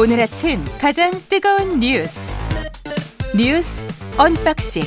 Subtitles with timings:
[0.00, 2.36] 오늘 아침 가장 뜨거운 뉴스
[3.36, 3.84] 뉴스
[4.16, 4.84] 언박싱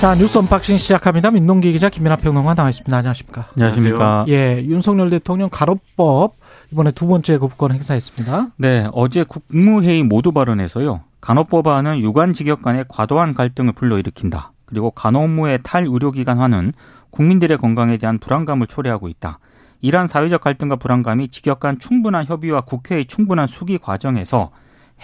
[0.00, 1.30] 자 뉴스 언박싱 시작합니다.
[1.30, 2.96] 민동기 기자 김민하 평론가 나와 있습니다.
[2.96, 3.46] 안녕하십니까?
[3.54, 4.24] 안녕하십니까?
[4.28, 6.34] 예, 윤석열 대통령 간호법
[6.72, 8.48] 이번에 두 번째 거부권 행사했습니다.
[8.56, 11.02] 네, 어제 국무회의 모두 발언에서요.
[11.20, 14.50] 간호법안은 유관직역 간의 과도한 갈등을 불러일으킨다.
[14.66, 16.72] 그리고 간호업무의 탈의료기관화는
[17.10, 19.38] 국민들의 건강에 대한 불안감을 초래하고 있다.
[19.84, 24.50] 이러한 사회적 갈등과 불안감이 직역 간 충분한 협의와 국회의 충분한 수기 과정에서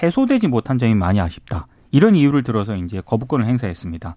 [0.02, 1.66] 해소되지 못한 점이 많이 아쉽다.
[1.90, 4.16] 이런 이유를 들어서 이제 거부권을 행사했습니다.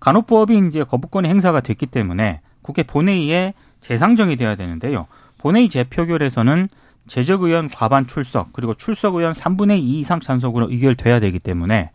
[0.00, 5.08] 간호법이 이제 거부권이 행사가 됐기 때문에 국회 본회의에 재상정이 돼야 되는데요.
[5.36, 6.70] 본회의 재표결에서는
[7.06, 11.90] 제적 의원 과반 출석 그리고 출석 의원 3분의 2 이상 찬석으로 의결돼야 되기 때문에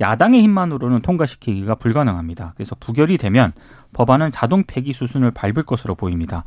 [0.00, 2.52] 야당의 힘만으로는 통과시키기가 불가능합니다.
[2.54, 3.52] 그래서 부결이 되면
[3.96, 6.44] 법안은 자동 폐기 수순을 밟을 것으로 보입니다.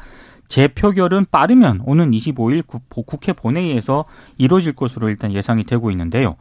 [0.50, 4.06] 재표결은 빠르면 오는 25일 국회 본회의에서
[4.38, 6.36] 이루어질 것으로 일단 예상이 되고 있는데요.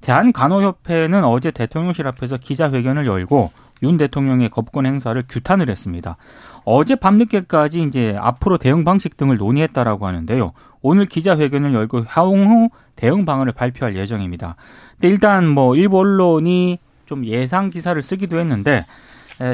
[0.00, 6.16] 대한간호협회는 어제 대통령실 앞에서 기자회견을 열고 윤 대통령의 거부권 행사를 규탄을 했습니다.
[6.64, 10.52] 어제 밤늦게까지 이제 앞으로 대응 방식 등을 논의했다라고 하는데요.
[10.80, 14.56] 오늘 기자회견을 열고 향후 대응 방안을 발표할 예정입니다.
[14.92, 18.86] 근데 일단 뭐 일부 언론이 좀 예상 기사를 쓰기도 했는데 에,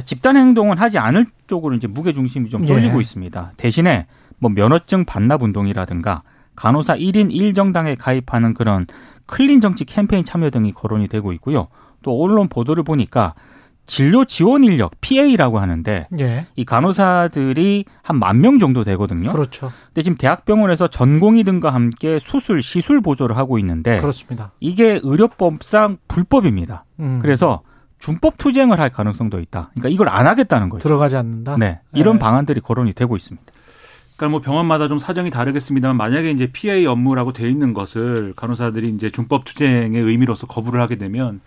[0.05, 3.01] 집단 행동은 하지 않을 쪽으로 이제 무게 중심이 좀 쏠리고 예.
[3.01, 3.53] 있습니다.
[3.57, 4.07] 대신에
[4.39, 6.23] 뭐 면허증 반납 운동이라든가
[6.57, 8.87] 간호사 1인 1정당에 가입하는 그런
[9.27, 11.69] 클린 정치 캠페인 참여 등이 거론이 되고 있고요.
[12.03, 13.35] 또 언론 보도를 보니까
[13.87, 16.47] 진료 지원 인력 PA라고 하는데 예.
[16.55, 19.33] 이 간호사들이 한 만 명 정도 되거든요.
[19.33, 19.73] 그렇죠.
[19.87, 24.53] 근데 지금 대학병원에서 전공의 등과 함께 수술 시술 보조를 하고 있는데 그렇습니다.
[24.61, 26.85] 이게 의료법상 불법입니다.
[27.01, 27.19] 음.
[27.21, 27.63] 그래서
[28.01, 29.71] 준법 투쟁을 할 가능성도 있다.
[29.73, 30.83] 그러니까 이걸 안 하겠다는 거죠.
[30.83, 31.57] 들어가지 않는다.
[31.59, 32.21] 네, 이런 네.
[32.21, 33.53] 방안들이 거론이 되고 있습니다.
[34.17, 39.11] 그러니까 뭐 병원마다 좀 사정이 다르겠습니다만 만약에 이제 PA 업무라고 돼 있는 것을 간호사들이 이제
[39.11, 41.41] 준법 투쟁의 의미로서 거부를 하게 되면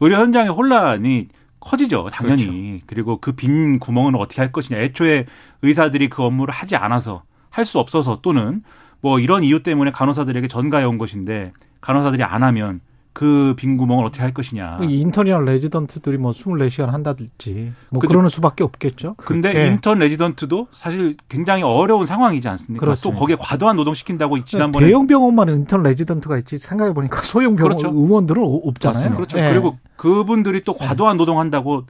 [0.00, 1.28] 의료 현장의 혼란이
[1.60, 2.46] 커지죠, 당연히.
[2.46, 2.84] 그렇죠.
[2.86, 4.78] 그리고 그 빈 구멍은 어떻게 할 것이냐.
[4.80, 5.26] 애초에
[5.62, 8.62] 의사들이 그 업무를 하지 않아서 할 수 없어서 또는
[9.00, 12.80] 뭐 이런 이유 때문에 간호사들에게 전가해 온 것인데 간호사들이 안 하면
[13.12, 14.76] 그 빈 구멍을 어떻게 할 것이냐.
[14.78, 19.14] 뭐 인턴이나 레지던트들이 뭐 24시간 한다든지 뭐 그러는 수밖에 없겠죠.
[19.18, 19.66] 근데 네.
[19.66, 22.84] 인턴 레지던트도 사실 굉장히 어려운 상황이지 않습니까?
[22.84, 23.14] 그렇습니다.
[23.14, 27.76] 또 거기에 과도한 노동 시킨다고 지난번에 대형 병원만 인턴 레지던트가 있지 생각해 보니까 소형 병원
[27.76, 27.94] 그렇죠.
[27.94, 28.94] 의원들은 없잖아요.
[28.94, 29.16] 맞습니다.
[29.16, 29.36] 그렇죠.
[29.38, 29.50] 네.
[29.50, 31.84] 그리고 그분들이 또 과도한 노동한다고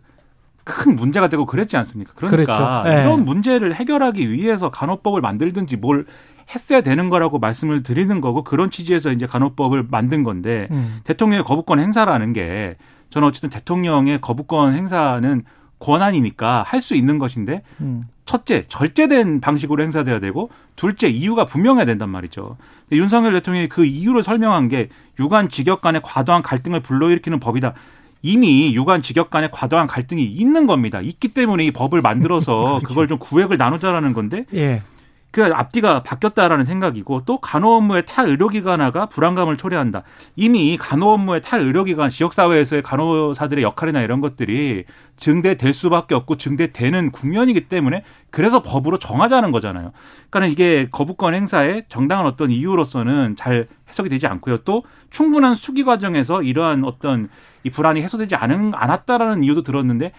[0.65, 2.13] 큰 문제가 되고 그랬지 않습니까?
[2.15, 3.03] 그러니까 네.
[3.03, 6.07] 이런 문제를 해결하기 위해서 간호법을 만들든지 뭘
[6.55, 11.01] 했어야 되는 거라고 말씀을 드리는 거고 그런 취지에서 이제 간호법을 만든 건데 음.
[11.05, 12.77] 대통령의 거부권 행사라는 게
[13.11, 15.45] 저는 어쨌든 대통령의 거부권 행사는
[15.79, 18.05] 권한이니까 할 수 있는 것인데 음.
[18.25, 22.57] 첫째 절제된 방식으로 행사돼야 되고 둘째 이유가 분명해야 된단 말이죠.
[22.93, 24.89] 윤석열 대통령이 그 이유를 설명한 게
[25.19, 27.75] 유관 직역 간의 과도한 갈등을 불러일으키는 법이다.
[28.23, 31.01] 이미 유관 직역 간의 과도한 갈등이 있는 겁니다.
[31.01, 32.87] 있기 때문에 이 법을 만들어서 그렇죠.
[32.87, 34.83] 그걸 좀 구획을 나누자라는 건데 예.
[35.31, 40.03] 그 앞뒤가 바뀌었다라는 생각이고 또 간호 업무의 탈 의료기관화가 불안감을 초래한다.
[40.35, 44.85] 이미 간호 업무의 탈 의료기관 지역사회에서의 간호사들의 역할이나 이런 것들이
[45.17, 49.93] 증대될 수밖에 없고 증대되는 국면이기 때문에 그래서 법으로 정하자는 거잖아요.
[50.31, 54.59] 그러니까 이게 거부권 행사에 정당한 어떤 이유로서는 잘 해석이 되지 않고요.
[54.59, 57.29] 또 충분한 수기 과정에서 이러한 어떤
[57.63, 60.13] 이 불안이 해소되지 않은 않았다라는 이유도 들었는데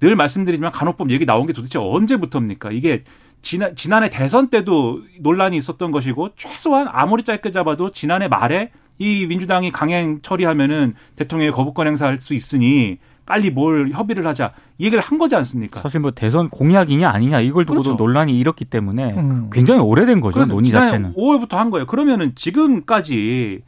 [0.00, 2.70] 늘 말씀드리지만 간호법 얘기 나온 게 도대체 언제부터입니까?
[2.70, 3.02] 이게
[3.42, 9.70] 지난, 지난해 대선 때도 논란이 있었던 것이고 최소한 아무리 짧게 잡아도 지난해 말에 이 민주당이
[9.70, 15.36] 강행 처리하면은 대통령의 거부권 행사할 수 있으니 빨리 뭘 협의를 하자 이 얘기를 한 거지
[15.36, 15.80] 않습니까?
[15.80, 18.02] 사실 뭐 대선 공약이냐 아니냐 이걸 두고도 그렇죠.
[18.02, 19.50] 논란이 일었기 때문에 음.
[19.52, 21.14] 굉장히 오래된 거죠 논의 자체는.
[21.14, 21.86] 5월부터 한 거예요.
[21.86, 23.62] 그러면은 지금까지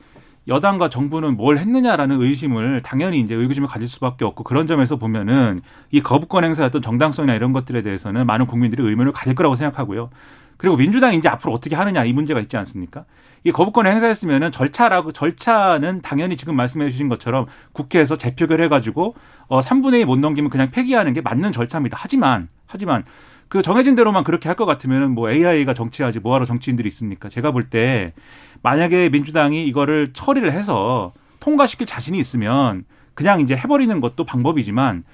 [0.50, 5.60] 여당과 정부는 뭘 했느냐라는 의심을 당연히 이제 의구심을 가질 수밖에 없고 그런 점에서 보면은
[5.92, 10.10] 이 거부권 행사였던 정당성이나 이런 것들에 대해서는 많은 국민들이 의문을 가질 거라고 생각하고요.
[10.56, 13.04] 그리고 민주당이 이제 앞으로 어떻게 하느냐 이 문제가 있지 않습니까?
[13.44, 19.14] 이 거부권 행사했으면은 절차라고 절차는 당연히 지금 말씀해 주신 것처럼 국회에서 재표결 해 가지고
[19.46, 21.96] 어 3분의 2 못 넘기면 그냥 폐기하는 게 맞는 절차입니다.
[21.98, 23.04] 하지만 하지만
[23.50, 27.28] 그 정해진 대로만 그렇게 할 것 같으면은 뭐 AI가 정치하지 뭐하러 정치인들이 있습니까?
[27.28, 28.12] 제가 볼 때
[28.62, 35.04] 만약에 민주당이 이거를 처리를 해서 통과시킬 자신이 있으면 그냥 이제 해버리는 것도 방법이지만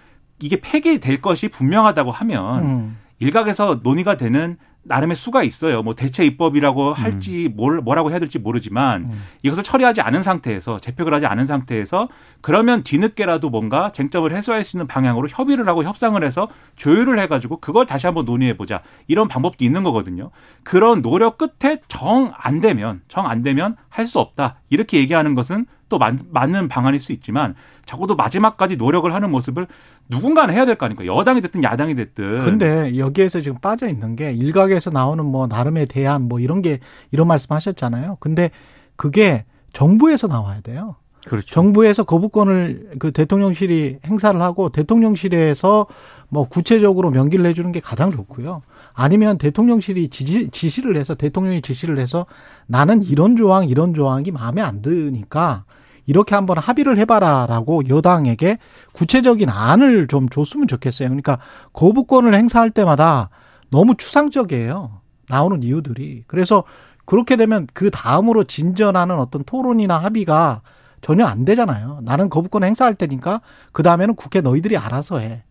[0.40, 2.96] 이게 폐기될 것이 분명하다고 하면 음.
[3.20, 5.82] 일각에서 논의가 되는 나름의 수가 있어요.
[5.82, 6.92] 뭐 대체 입법이라고 음.
[6.94, 9.22] 할지 뭘 뭐라고 해야 될지 모르지만 음.
[9.42, 12.08] 이것을 처리하지 않은 상태에서 재표를 하지 않은 상태에서
[12.40, 17.86] 그러면 뒤늦게라도 뭔가 쟁점을 해소할 수 있는 방향으로 협의를 하고 협상을 해서 조율을 해가지고 그걸
[17.86, 20.30] 다시 한번 논의해 보자 이런 방법도 있는 거거든요.
[20.62, 25.66] 그런 노력 끝에 정 안 되면 정 안 되면 할 수 없다 이렇게 얘기하는 것은
[25.88, 27.54] 또 맞, 맞는 방안일 수 있지만
[27.84, 29.66] 적어도 마지막까지 노력을 하는 모습을
[30.08, 31.06] 누군가는 해야 될 거 아닙니까?
[31.06, 32.28] 여당이 됐든 야당이 됐든.
[32.38, 36.80] 근데 여기에서 지금 빠져 있는 게 일각에서 나오는 뭐 나름의 대안 뭐 이런 게
[37.12, 38.16] 이런 말씀 하셨잖아요.
[38.20, 38.50] 근데
[38.96, 40.96] 그게 정부에서 나와야 돼요.
[41.26, 41.46] 그렇죠.
[41.54, 45.86] 정부에서 거부권을 그 대통령실이 행사를 하고 대통령실에서
[46.28, 48.62] 뭐 구체적으로 명기를 해주는 게 가장 좋고요.
[48.96, 52.24] 아니면 대통령실이 지시, 지시를 해서 대통령이 지시를 해서
[52.66, 55.64] 나는 이런 조항 이런 조항이 마음에 안 드니까
[56.06, 58.58] 이렇게 한번 합의를 해봐라라고 여당에게
[58.94, 61.08] 구체적인 안을 좀 줬으면 좋겠어요.
[61.08, 61.38] 그러니까
[61.74, 63.28] 거부권을 행사할 때마다
[63.70, 65.02] 너무 추상적이에요.
[65.28, 66.24] 나오는 이유들이.
[66.26, 66.64] 그래서
[67.04, 70.62] 그렇게 되면 그 다음으로 진전하는 어떤 토론이나 합의가
[71.02, 72.00] 전혀 안 되잖아요.
[72.02, 75.44] 나는 거부권 행사할 테니까 그 다음에는 국회 너희들이 알아서 해.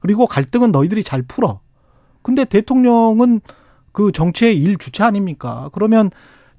[0.00, 1.60] 그리고 갈등은 너희들이 잘 풀어.
[2.24, 3.40] 근데 대통령은
[3.92, 5.68] 그 정치의 일 주체 아닙니까?
[5.72, 6.10] 그러면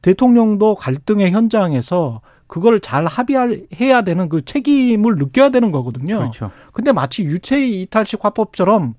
[0.01, 6.19] 대통령도 갈등의 현장에서 그걸 잘 합의해야 되는 그 책임을 느껴야 되는 거거든요.
[6.19, 6.51] 그렇죠.
[6.71, 8.93] 근데 마치 유체 이탈식 화법처럼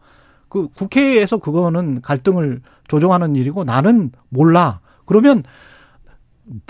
[0.48, 4.80] 그 국회에서 그거는 갈등을 조정하는 일이고 나는 몰라.
[5.06, 5.44] 그러면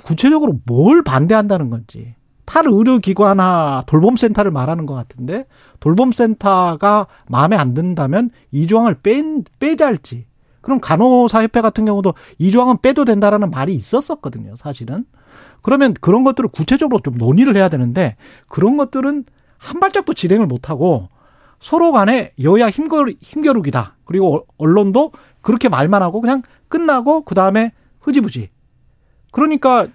[0.04, 2.14] 구체적으로 뭘 반대한다는 건지.
[2.46, 5.46] 탈의료기관이나 돌봄센터를 말하는 것 같은데
[5.80, 10.26] 돌봄센터가 마음에 안 든다면 이 조항을 뺀, 빼자 할지.
[10.62, 15.04] 그럼 간호사협회 같은 경우도 이 조항은 빼도 된다라는 말이 있었었거든요, 사실은.
[15.62, 18.16] 그러면 그런 것들을 구체적으로 좀 논의를 해야 되는데
[18.48, 19.24] 그런 것들은
[19.58, 21.08] 한 발짝도 진행을 못하고
[21.60, 23.96] 서로 간에 여야 힘겨, 힘겨루기다.
[24.04, 28.50] 그리고 언론도 그렇게 말만 하고 그냥 끝나고 그 다음에 흐지부지.
[29.32, 29.86] 그러니까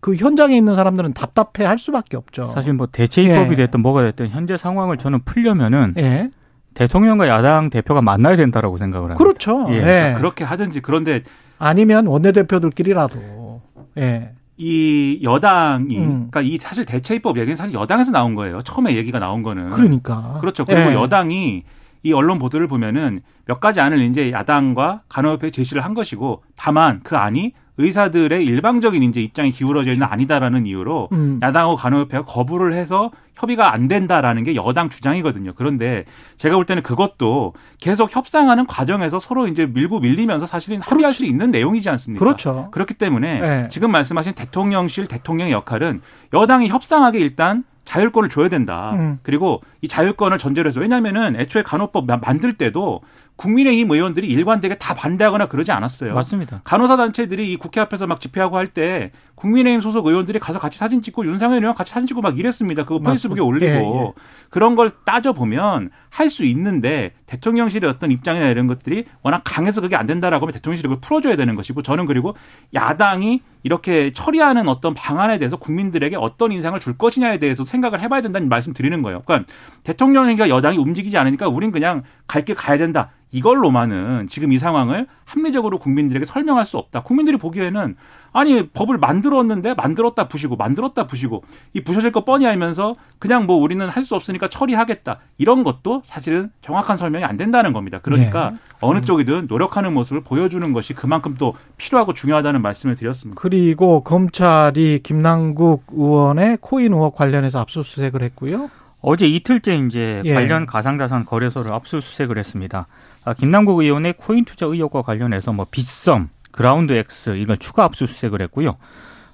[0.00, 2.46] 그 현장에 있는 사람들은 답답해 할 수밖에 없죠.
[2.46, 3.56] 사실 뭐 대체 입법이 예.
[3.56, 6.30] 됐든 뭐가 됐든 현재 상황을 저는 풀려면은 예.
[6.74, 9.22] 대통령과 야당 대표가 만나야 된다라고 생각을 합니다.
[9.22, 9.66] 그렇죠.
[9.70, 9.74] 예.
[9.74, 10.14] 예.
[10.16, 11.22] 그렇게 하든지 그런데
[11.58, 13.60] 아니면 원내대표들끼리라도
[13.98, 14.32] 예.
[14.56, 16.28] 이 여당이 음.
[16.30, 18.62] 그러니까 이 사실 대체 입법 얘기는 사실 여당에서 나온 거예요.
[18.62, 19.70] 처음에 얘기가 나온 거는.
[19.70, 20.38] 그러니까.
[20.40, 20.64] 그렇죠.
[20.64, 20.94] 그리고 예.
[20.94, 21.64] 여당이
[22.02, 27.16] 이 언론 보도를 보면은 몇 가지 안을 이제 야당과 간호협회 제시를 한 것이고 다만 그
[27.16, 31.38] 안이 의사들의 일방적인 이제 입장이 기울어져 있는 아니다라는 이유로 음.
[31.40, 35.52] 야당하고 간호협회가 거부를 해서 협의가 안 된다라는 게 여당 주장이거든요.
[35.54, 36.04] 그런데
[36.38, 41.52] 제가 볼 때는 그것도 계속 협상하는 과정에서 서로 이제 밀고 밀리면서 사실은 합의할 수 있는
[41.52, 42.24] 내용이지 않습니까?
[42.24, 42.68] 그렇죠.
[42.72, 43.68] 그렇기 때문에 네.
[43.70, 46.00] 지금 말씀하신 대통령실 대통령의 역할은
[46.34, 48.92] 여당이 협상하게 일단 자율권을 줘야 된다.
[48.96, 49.18] 음.
[49.22, 53.00] 그리고 이 자율권을 전제로 해서 왜냐면은 애초에 간호법 만들 때도
[53.38, 56.12] 국민의힘 의원들이 일관되게 다 반대하거나 그러지 않았어요.
[56.12, 56.60] 맞습니다.
[56.64, 61.00] 간호사 단체들이 이 국회 앞에서 막 집회하고 할 때 국민의힘 소속 의원들이 가서 같이 사진
[61.00, 62.82] 찍고 윤상현 의원 같이 사진 찍고 막 이랬습니다.
[62.84, 64.12] 그거 페이스북에 올리고 예, 예.
[64.50, 69.94] 그런 걸 따져 보면 할 수 있는데 대통령실의 어떤 입장이나 이런 것들이 워낙 강해서 그게
[69.96, 72.34] 안 된다라고 하면 대통령실이 그걸 풀어줘야 되는 것이고 저는 그리고
[72.74, 78.48] 야당이 이렇게 처리하는 어떤 방안에 대해서 국민들에게 어떤 인상을 줄 것이냐에 대해서 생각을 해봐야 된다는
[78.48, 79.22] 말씀 드리는 거예요.
[79.24, 79.50] 그러니까
[79.84, 83.10] 대통령과 여당이 움직이지 않으니까 우린 그냥 갈 길 가야 된다.
[83.30, 87.02] 이걸로만은 지금 이 상황을 합리적으로 국민들에게 설명할 수 없다.
[87.02, 87.96] 국민들이 보기에는
[88.32, 91.42] 아니 법을 만들었는데 만들었다 부시고 만들었다 부시고
[91.72, 96.50] 이 부셔질 거 뻔히 알면서 그냥 뭐 우리는 할 수 없으니까 처리하겠다 이런 것도 사실은
[96.62, 97.98] 정확한 설명이 안 된다는 겁니다.
[98.02, 98.56] 그러니까 네.
[98.80, 103.38] 어느 쪽이든 노력하는 모습을 보여주는 것이 그만큼 또 필요하고 중요하다는 말씀을 드렸습니다.
[103.38, 108.70] 그리고 검찰이 김남국 의원의 코인 의혹 관련해서 압수수색을 했고요.
[109.00, 110.34] 어제 이틀째 이제 예.
[110.34, 112.86] 관련 가상자산 거래소를 압수수색을 했습니다.
[113.28, 118.78] 아, 김남국 의원의 코인 투자 의혹과 관련해서 뭐 빗썸, 그라운드 X 이걸 추가 압수수색을 했고요.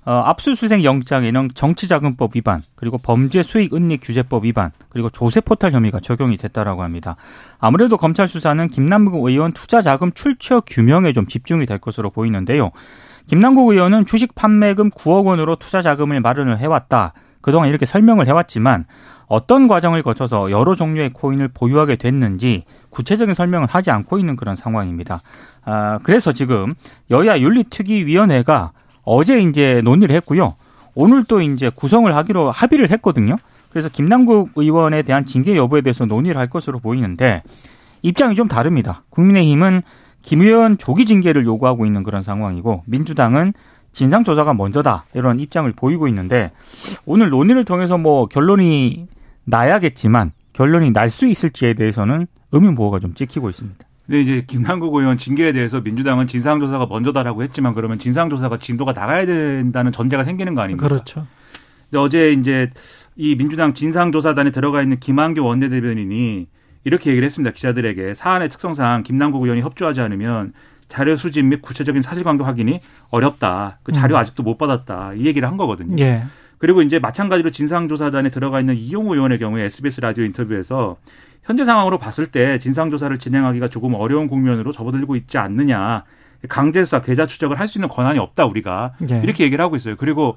[0.04, 6.00] 어, 압수수색 영장에는 정치자금법 위반, 그리고 범죄 수익 은닉 규제법 위반, 그리고 조세 포탈 혐의가
[6.00, 7.14] 적용이 됐다라고 합니다.
[7.60, 12.72] 아무래도 검찰 수사는 김남국 의원 투자 자금 출처 규명에 좀 집중이 될 것으로 보이는데요.
[13.28, 17.12] 김남국 의원은 주식 판매금 9억 원으로 투자 자금을 마련을 해왔다.
[17.44, 18.86] 그동안 이렇게 설명을 해왔지만
[19.26, 25.20] 어떤 과정을 거쳐서 여러 종류의 코인을 보유하게 됐는지 구체적인 설명을 하지 않고 있는 그런 상황입니다.
[25.66, 26.72] 아, 그래서 지금
[27.10, 28.72] 여야 윤리특위위원회가
[29.02, 30.54] 어제 이제 논의를 했고요.
[30.94, 33.36] 오늘 또 이제 구성을 하기로 합의를 했거든요.
[33.68, 37.42] 그래서 김남국 의원에 대한 징계 여부에 대해서 논의를 할 것으로 보이는데
[38.00, 39.02] 입장이 좀 다릅니다.
[39.10, 39.82] 국민의힘은
[40.22, 43.52] 김 의원 조기 징계를 요구하고 있는 그런 상황이고 민주당은
[43.94, 46.50] 진상 조사가 먼저다 이런 입장을 보이고 있는데
[47.06, 49.06] 오늘 논의를 통해서 뭐 결론이
[49.44, 53.84] 나야겠지만 결론이 날 수 있을지에 대해서는 의문 보호가 좀 찍히고 있습니다.
[54.06, 59.92] 근데 이제 김남국 의원 징계에 대해서 민주당은 진상조사가 먼저다라고 했지만 그러면 진상조사가 진도가 나가야 된다는
[59.92, 60.86] 전제가 생기는 거 아닙니까?
[60.88, 61.26] 그렇죠.
[61.90, 62.70] 근데 어제 이제
[63.16, 66.46] 이 민주당 진상조사단에 들어가 있는 김한규 원내대변인이
[66.84, 67.52] 이렇게 얘기를 했습니다.
[67.54, 70.52] 기자들에게 사안의 특성상 김남국 의원이 협조하지 않으면
[70.94, 73.78] 자료 수집 및 구체적인 사실관계 확인이 어렵다.
[73.82, 74.20] 그 자료 음.
[74.20, 75.14] 아직도 못 받았다.
[75.14, 75.96] 이 얘기를 한 거거든요.
[75.98, 76.22] 예.
[76.58, 80.96] 그리고 이제 마찬가지로 진상조사단에 들어가 있는 이용우 의원의 경우에 SBS 라디오 인터뷰에서
[81.42, 86.04] 현재 상황으로 봤을 때 진상조사를 진행하기가 조금 어려운 국면으로 접어들고 있지 않느냐.
[86.48, 89.20] 강제수사, 계좌 추적을 할 수 있는 권한이 없다 우리가 예.
[89.24, 89.96] 이렇게 얘기를 하고 있어요.
[89.96, 90.36] 그리고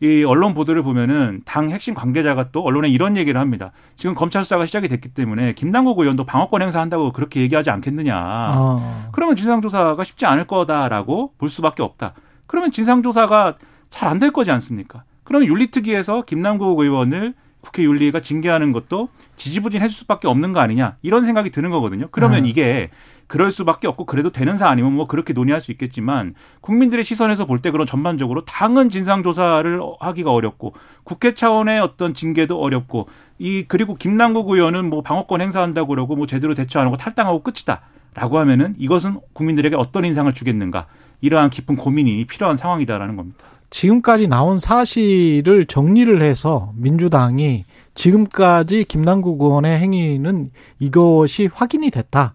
[0.00, 3.72] 이 언론 보도를 보면은 당 핵심 관계자가 또 언론에 이런 얘기를 합니다.
[3.96, 8.14] 지금 검찰 수사가 시작이 됐기 때문에 김남국 의원도 방어권 행사한다고 그렇게 얘기하지 않겠느냐.
[8.56, 9.08] 어.
[9.12, 12.12] 그러면 진상조사가 쉽지 않을 거다라고 볼 수밖에 없다.
[12.46, 13.56] 그러면 진상조사가
[13.90, 15.04] 잘 안 될 거지 않습니까?
[15.24, 17.34] 그러면 윤리특위에서 김남국 의원을
[17.66, 22.06] 국회 윤리가 징계하는 것도 지지부진할 수밖에 없는 거 아니냐 이런 생각이 드는 거거든요.
[22.12, 22.46] 그러면 음.
[22.46, 22.90] 이게
[23.26, 27.72] 그럴 수밖에 없고 그래도 되는 사안이면 뭐 그렇게 논의할 수 있겠지만 국민들의 시선에서 볼 때
[27.72, 33.08] 그런 전반적으로 당은 진상 조사를 하기가 어렵고 국회 차원의 어떤 징계도 어렵고
[33.38, 38.38] 이 그리고 김남국 의원은 뭐 방어권 행사한다고 그러고 뭐 제대로 대처 안 하고 탈당하고 끝이다라고
[38.38, 40.86] 하면은 이것은 국민들에게 어떤 인상을 주겠는가
[41.20, 43.44] 이러한 깊은 고민이 필요한 상황이다라는 겁니다.
[43.70, 52.34] 지금까지 나온 사실을 정리를 해서 민주당이 지금까지 김남국 의원의 행위는 이것이 확인이 됐다.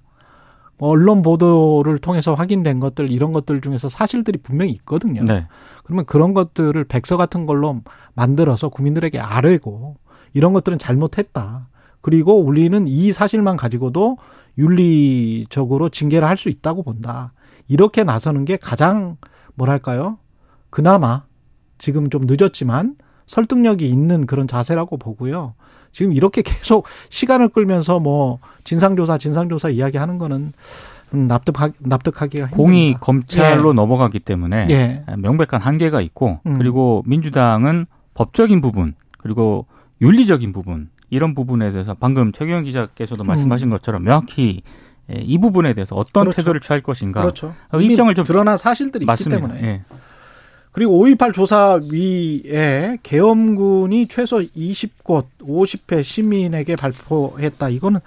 [0.77, 5.23] 언론 보도를 통해서 확인된 것들 이런 것들 중에서 사실들이 분명히 있거든요.
[5.23, 5.47] 네.
[5.83, 7.81] 그러면 그런 것들을 백서 같은 걸로
[8.15, 9.97] 만들어서 국민들에게 아뢰고
[10.33, 11.67] 이런 것들은 잘못했다.
[12.01, 14.17] 그리고 우리는 이 사실만 가지고도
[14.57, 17.31] 윤리적으로 징계를 할 수 있다고 본다.
[17.67, 19.17] 이렇게 나서는 게 가장
[19.53, 20.17] 뭐랄까요?
[20.72, 21.24] 그나마
[21.78, 22.96] 지금 좀 늦었지만
[23.28, 25.54] 설득력이 있는 그런 자세라고 보고요.
[25.92, 30.54] 지금 이렇게 계속 시간을 끌면서 뭐 진상조사 진상조사 이야기하는 거는
[31.13, 33.00] 음, 납득하, 납득하기가 공이 힘듭니다.
[33.01, 33.74] 검찰로 예.
[33.74, 35.04] 넘어가기 때문에 예.
[35.18, 36.58] 명백한 한계가 있고 음.
[36.58, 39.66] 그리고 민주당은 법적인 부분 그리고
[40.01, 43.72] 윤리적인 부분 이런 부분에 대해서 방금 최경영 기자께서도 말씀하신 음.
[43.72, 44.62] 것처럼 명확히
[45.13, 46.38] 예, 이 부분에 대해서 어떤 그렇죠.
[46.38, 47.54] 태도를 취할 것인가 그렇죠.
[47.74, 49.36] 입장을 좀 드러난 사실들이 맞습니다.
[49.36, 49.82] 있기 때문에 예.
[50.72, 57.70] 그리고 5.18 조사위에 계엄군이 최소 20곳 50회 시민에게 발표했다.
[57.70, 58.00] 이거는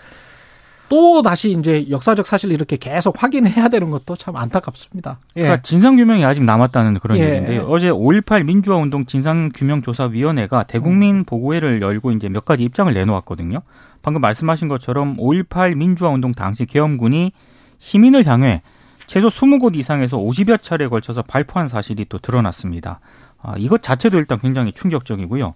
[0.89, 5.19] 또 다시 이제 역사적 사실을 이렇게 계속 확인해야 되는 것도 참 안타깝습니다.
[5.37, 5.43] 예.
[5.43, 7.25] 그러니까 진상 규명이 아직 남았다는 그런 예.
[7.25, 7.63] 얘기인데요.
[7.69, 11.25] 어제 5.18 민주화 운동 진상 규명 조사 위원회가 대국민 음.
[11.25, 13.61] 보고회를 열고 이제 몇 가지 입장을 내놓았거든요.
[14.03, 17.33] 방금 말씀하신 것처럼 5.18 민주화 운동 당시 계엄군이
[17.79, 18.63] 시민을 향해
[19.07, 23.01] 최소 20곳 이상에서 50여 차례에 걸쳐서 발포한 사실이 또 드러났습니다.
[23.43, 25.55] 아, 이것 자체도 일단 굉장히 충격적이고요.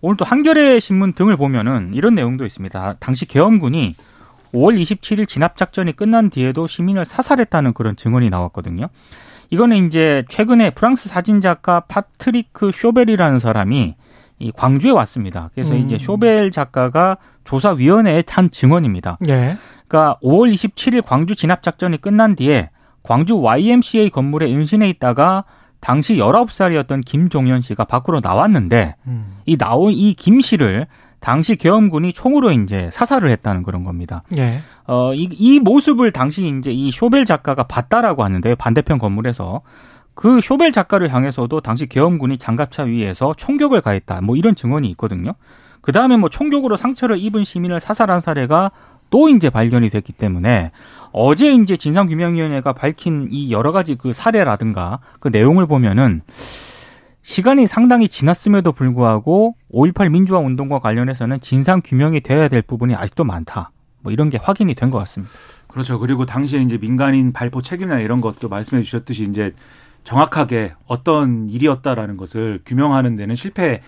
[0.00, 2.94] 오늘 또 한겨레 신문 등을 보면은 이런 내용도 있습니다.
[3.00, 3.94] 당시 계엄군이
[4.52, 8.88] 5월 27일 진압 작전이 끝난 뒤에도 시민을 사살했다는 그런 증언이 나왔거든요.
[9.50, 13.94] 이거는 이제 최근에 프랑스 사진 작가 파트리크 쇼벨이라는 사람이
[14.38, 15.50] 이 광주에 왔습니다.
[15.54, 15.78] 그래서 음.
[15.78, 19.18] 이제 쇼벨 작가가 조사위원회에 탄 증언입니다.
[19.28, 19.56] 예.
[19.88, 22.70] 그러니까 5월 27일 광주 진압 작전이 끝난 뒤에
[23.06, 25.44] 광주 YMCA 건물에 은신해 있다가
[25.80, 29.36] 당시 19살이었던 김종현 씨가 밖으로 나왔는데 음.
[29.46, 30.88] 이 나온 이 김 씨를
[31.20, 34.22] 당시 계엄군이 총으로 이제 사살을 했다는 그런 겁니다.
[34.36, 34.58] 예.
[34.86, 39.62] 어, 이, 이 모습을 당시 이제 이 쇼벨 작가가 봤다라고 하는데 반대편 건물에서
[40.14, 44.20] 그 쇼벨 작가를 향해서도 당시 계엄군이 장갑차 위에서 총격을 가했다.
[44.22, 45.32] 뭐 이런 증언이 있거든요.
[45.80, 48.70] 그 다음에 뭐 총격으로 상처를 입은 시민을 사살한 사례가
[49.10, 50.72] 또 이제 발견이 됐기 때문에
[51.18, 56.20] 어제 이제 진상규명위원회가 밝힌 이 여러 가지 그 사례라든가 그 내용을 보면은
[57.22, 63.70] 시간이 상당히 지났음에도 불구하고 5.18 민주화 운동과 관련해서는 진상 규명이 되어야 될 부분이 아직도 많다.
[64.02, 65.32] 뭐 이런 게 확인이 된 것 같습니다.
[65.68, 65.98] 그렇죠.
[65.98, 69.54] 그리고 당시에 이제 민간인 발포 책임이나 이런 것도 말씀해 주셨듯이 이제
[70.04, 73.80] 정확하게 어떤 일이었다라는 것을 규명하는 데는 실패해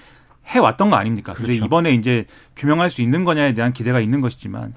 [0.62, 1.32] 왔던 거 아닙니까?
[1.34, 1.52] 그렇죠.
[1.52, 2.24] 근데 이번에 이제
[2.56, 4.72] 규명할 수 있는 거냐에 대한 기대가 있는 것이지만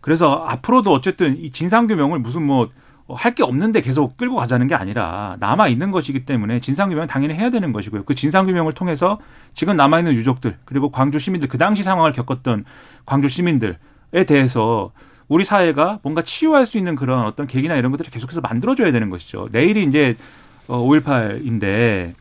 [0.00, 2.68] 그래서 앞으로도 어쨌든 이 진상규명을 무슨 뭐
[3.14, 7.48] 할 게 없는데 계속 끌고 가자는 게 아니라 남아 있는 것이기 때문에 진상규명 당연히 해야
[7.48, 8.04] 되는 것이고요.
[8.04, 9.18] 그 진상규명을 통해서
[9.54, 12.64] 지금 남아 있는 유족들 그리고 광주 시민들 그 당시 상황을 겪었던
[13.06, 13.78] 광주 시민들에
[14.26, 14.92] 대해서
[15.26, 19.48] 우리 사회가 뭔가 치유할 수 있는 그런 어떤 계기나 이런 것들을 계속해서 만들어줘야 되는 것이죠.
[19.52, 20.16] 내일이 이제
[20.66, 22.14] 5.18인데 어,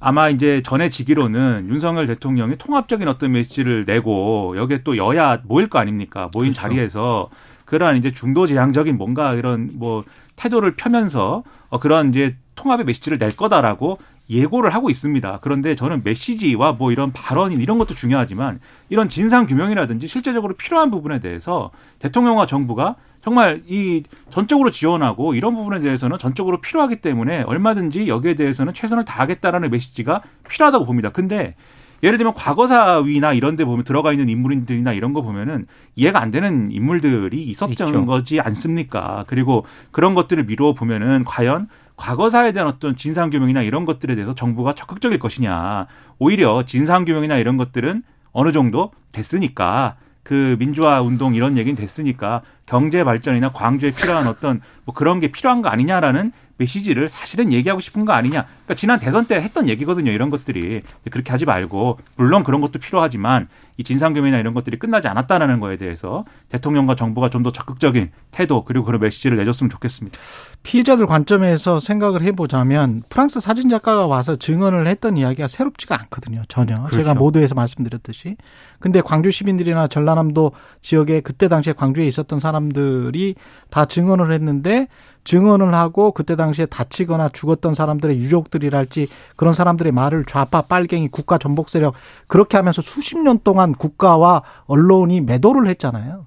[0.00, 6.30] 아마 이제 전해지기로는 윤석열 대통령이 통합적인 어떤 메시지를 내고 여기에 또 여야 모일 거 아닙니까?
[6.32, 6.68] 모인 그렇죠.
[6.68, 7.30] 자리에서
[7.64, 10.04] 그러한 이제 중도 지향적인 뭔가 이런 뭐
[10.36, 13.98] 태도를 펴면서 어 그러한 이제 통합의 메시지를 낼 거다라고
[14.30, 15.38] 예고를 하고 있습니다.
[15.42, 21.20] 그런데 저는 메시지와 뭐 이런 발언 이런 것도 중요하지만 이런 진상 규명이라든지 실제적으로 필요한 부분에
[21.20, 28.34] 대해서 대통령과 정부가 정말 이 전적으로 지원하고 이런 부분에 대해서는 전적으로 필요하기 때문에 얼마든지 여기에
[28.34, 31.10] 대해서는 최선을 다하겠다라는 메시지가 필요하다고 봅니다.
[31.10, 31.54] 근데
[32.02, 36.70] 예를 들면 과거사위나 이런 데 보면 들어가 있는 인물들이나 이런 거 보면은 이해가 안 되는
[36.70, 38.06] 인물들이 있었던 있죠.
[38.06, 39.24] 거지 않습니까?
[39.26, 45.18] 그리고 그런 것들을 미루어 보면은 과연 과거사에 대한 어떤 진상규명이나 이런 것들에 대해서 정부가 적극적일
[45.18, 45.86] 것이냐.
[46.20, 49.96] 오히려 진상규명이나 이런 것들은 어느 정도 됐으니까
[50.28, 55.62] 그 민주화 운동 이런 얘기는 됐으니까 경제 발전이나 광주에 필요한 어떤 뭐 그런 게 필요한
[55.62, 58.44] 거 아니냐라는 메시지를 사실은 얘기하고 싶은 거 아니냐.
[58.44, 60.10] 그러니까 지난 대선 때 했던 얘기거든요.
[60.10, 63.48] 이런 것들이 그렇게 하지 말고 물론 그런 것도 필요하지만
[63.78, 68.84] 이 진상규명이나 이런 것들이 끝나지 않았다는 거에 대해서 대통령과 정부가 좀 더 적극적인 태도 그리고
[68.84, 70.18] 그런 메시지를 내줬으면 좋겠습니다.
[70.64, 76.42] 피해자들 관점에서 생각을 해보자면 프랑스 사진 작가가 와서 증언을 했던 이야기가 새롭지가 않거든요.
[76.48, 76.96] 전혀 그렇죠.
[76.96, 78.36] 제가 모두에서 말씀드렸듯이.
[78.80, 80.50] 근데 광주 시민들이나 전라남도
[80.82, 83.36] 지역에 그때 당시에 광주에 있었던 사람들이
[83.70, 84.88] 다 증언을 했는데
[85.28, 91.68] 증언을 하고 그때 당시에 다치거나 죽었던 사람들의 유족들이랄지 그런 사람들의 말을 좌파 빨갱이 국가 전복
[91.68, 91.92] 세력
[92.26, 96.24] 그렇게 하면서 수십 년 동안 국가와 언론이 매도를 했잖아요.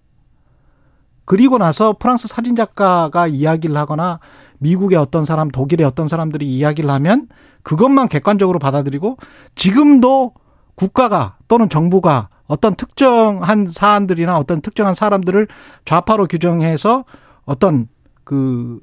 [1.25, 4.19] 그리고 나서 프랑스 사진 작가가 이야기를 하거나
[4.59, 7.27] 미국의 어떤 사람, 독일의 어떤 사람들이 이야기를 하면
[7.63, 9.17] 그것만 객관적으로 받아들이고
[9.55, 10.33] 지금도
[10.75, 15.47] 국가가 또는 정부가 어떤 특정한 사안들이나 어떤 특정한 사람들을
[15.85, 17.05] 좌파로 규정해서
[17.45, 17.87] 어떤
[18.23, 18.79] 그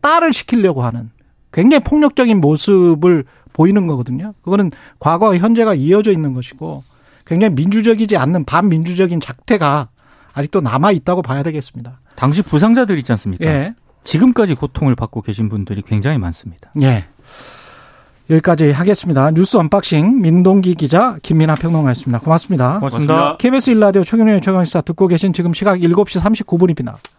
[0.00, 1.10] 딸을 시키려고 하는
[1.52, 4.34] 굉장히 폭력적인 모습을 보이는 거거든요.
[4.42, 6.84] 그거는 과거와 현재가 이어져 있는 것이고
[7.26, 9.88] 굉장히 민주적이지 않는 반민주적인 작태가
[10.32, 12.00] 아직도 남아 있다고 봐야 되겠습니다.
[12.16, 13.44] 당시 부상자들 있지 않습니까?
[13.44, 13.74] 예.
[14.04, 16.72] 지금까지 고통을 받고 계신 분들이 굉장히 많습니다.
[16.80, 17.06] 예.
[18.30, 19.32] 여기까지 하겠습니다.
[19.32, 22.20] 뉴스 언박싱 민동기 기자 김민하 평론가였습니다.
[22.20, 22.78] 고맙습니다.
[22.78, 23.36] 고맙습니다.
[23.38, 26.96] KBS 1라디오 최경영의 최강시사 듣고 계신 지금 시각 7시 39분입니다.